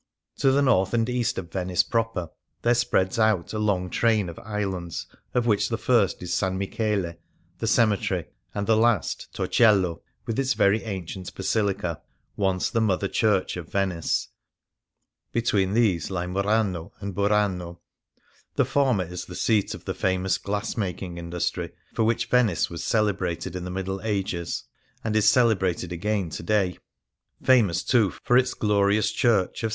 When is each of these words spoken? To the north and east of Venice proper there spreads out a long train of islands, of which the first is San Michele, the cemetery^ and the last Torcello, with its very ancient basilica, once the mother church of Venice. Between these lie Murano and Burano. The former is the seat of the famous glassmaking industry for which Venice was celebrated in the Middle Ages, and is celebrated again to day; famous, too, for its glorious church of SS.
To 0.37 0.51
the 0.51 0.63
north 0.63 0.95
and 0.95 1.07
east 1.07 1.37
of 1.37 1.51
Venice 1.51 1.83
proper 1.83 2.31
there 2.63 2.73
spreads 2.73 3.19
out 3.19 3.53
a 3.53 3.59
long 3.59 3.87
train 3.91 4.29
of 4.29 4.39
islands, 4.39 5.05
of 5.35 5.45
which 5.45 5.69
the 5.69 5.77
first 5.77 6.23
is 6.23 6.33
San 6.33 6.57
Michele, 6.57 7.13
the 7.59 7.67
cemetery^ 7.67 8.25
and 8.55 8.65
the 8.65 8.75
last 8.75 9.31
Torcello, 9.31 10.01
with 10.25 10.39
its 10.39 10.55
very 10.55 10.81
ancient 10.85 11.31
basilica, 11.35 12.01
once 12.35 12.71
the 12.71 12.81
mother 12.81 13.07
church 13.07 13.55
of 13.57 13.71
Venice. 13.71 14.29
Between 15.31 15.75
these 15.75 16.09
lie 16.09 16.25
Murano 16.25 16.91
and 16.99 17.13
Burano. 17.13 17.77
The 18.55 18.65
former 18.65 19.03
is 19.05 19.25
the 19.25 19.35
seat 19.35 19.75
of 19.75 19.85
the 19.85 19.93
famous 19.93 20.39
glassmaking 20.39 21.19
industry 21.19 21.73
for 21.93 22.03
which 22.05 22.25
Venice 22.25 22.71
was 22.71 22.83
celebrated 22.83 23.55
in 23.55 23.65
the 23.65 23.69
Middle 23.69 24.01
Ages, 24.03 24.63
and 25.03 25.15
is 25.15 25.29
celebrated 25.29 25.91
again 25.91 26.31
to 26.31 26.41
day; 26.41 26.79
famous, 27.43 27.83
too, 27.83 28.15
for 28.23 28.35
its 28.35 28.55
glorious 28.55 29.11
church 29.11 29.63
of 29.63 29.69
SS. 29.69 29.69